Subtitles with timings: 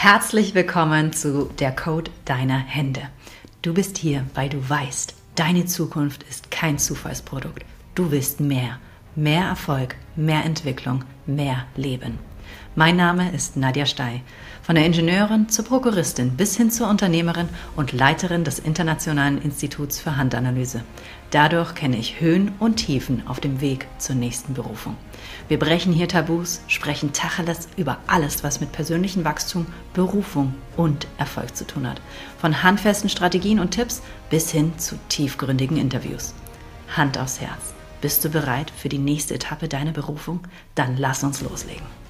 [0.00, 3.02] Herzlich willkommen zu der Code deiner Hände.
[3.62, 7.64] Du bist hier, weil du weißt, deine Zukunft ist kein Zufallsprodukt.
[7.96, 8.78] Du willst mehr,
[9.16, 12.20] mehr Erfolg, mehr Entwicklung, mehr Leben.
[12.74, 14.22] Mein Name ist Nadja Stey.
[14.62, 20.16] Von der Ingenieurin zur Prokuristin bis hin zur Unternehmerin und Leiterin des Internationalen Instituts für
[20.16, 20.82] Handanalyse.
[21.30, 24.96] Dadurch kenne ich Höhen und Tiefen auf dem Weg zur nächsten Berufung.
[25.48, 31.56] Wir brechen hier Tabus, sprechen Tacheles über alles, was mit persönlichem Wachstum, Berufung und Erfolg
[31.56, 32.00] zu tun hat.
[32.40, 36.34] Von handfesten Strategien und Tipps bis hin zu tiefgründigen Interviews.
[36.96, 37.74] Hand aufs Herz.
[38.00, 40.40] Bist du bereit für die nächste Etappe deiner Berufung?
[40.76, 42.07] Dann lass uns loslegen.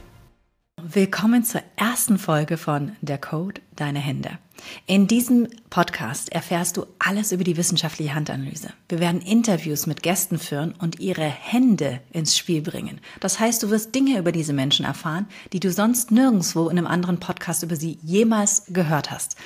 [0.91, 4.38] Willkommen zur ersten Folge von Der Code Deine Hände.
[4.87, 8.73] In diesem Podcast erfährst du alles über die wissenschaftliche Handanalyse.
[8.88, 13.02] Wir werden Interviews mit Gästen führen und ihre Hände ins Spiel bringen.
[13.20, 16.87] Das heißt, du wirst Dinge über diese Menschen erfahren, die du sonst nirgendwo in einem
[16.87, 19.36] anderen Podcast über sie jemals gehört hast.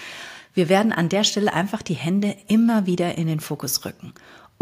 [0.55, 4.13] Wir werden an der Stelle einfach die Hände immer wieder in den Fokus rücken.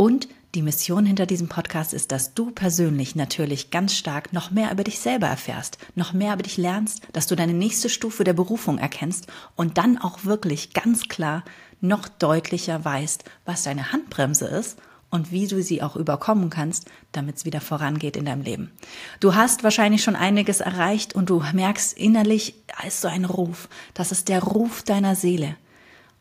[0.00, 4.72] Und die Mission hinter diesem Podcast ist, dass du persönlich natürlich ganz stark noch mehr
[4.72, 8.32] über dich selber erfährst, noch mehr über dich lernst, dass du deine nächste Stufe der
[8.32, 11.44] Berufung erkennst und dann auch wirklich ganz klar
[11.82, 14.78] noch deutlicher weißt, was deine Handbremse ist
[15.10, 18.72] und wie du sie auch überkommen kannst, damit es wieder vorangeht in deinem Leben.
[19.20, 23.68] Du hast wahrscheinlich schon einiges erreicht und du merkst innerlich, da ist so ein Ruf.
[23.92, 25.56] Das ist der Ruf deiner Seele.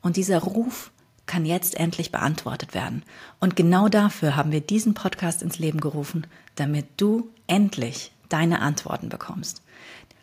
[0.02, 0.92] Und dieser Ruf
[1.30, 3.04] kann jetzt endlich beantwortet werden.
[3.40, 9.10] Und genau dafür haben wir diesen Podcast ins Leben gerufen, damit du endlich deine Antworten
[9.10, 9.62] bekommst.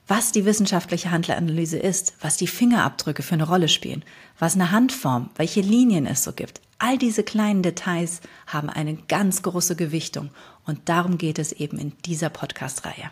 [0.09, 4.05] Was die wissenschaftliche Handleranalyse ist, was die Fingerabdrücke für eine Rolle spielen,
[4.39, 6.61] was eine Handform, welche Linien es so gibt.
[6.79, 10.31] All diese kleinen Details haben eine ganz große Gewichtung
[10.65, 13.11] und darum geht es eben in dieser Podcast-Reihe.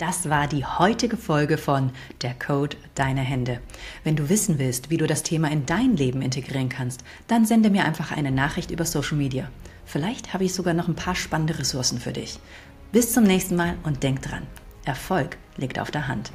[0.00, 1.90] Das war die heutige Folge von
[2.22, 3.60] Der Code deiner Hände.
[4.02, 7.68] Wenn du wissen willst, wie du das Thema in dein Leben integrieren kannst, dann sende
[7.68, 9.50] mir einfach eine Nachricht über Social Media.
[9.84, 12.38] Vielleicht habe ich sogar noch ein paar spannende Ressourcen für dich.
[12.92, 14.46] Bis zum nächsten Mal und denk dran,
[14.86, 16.32] Erfolg liegt auf der Hand.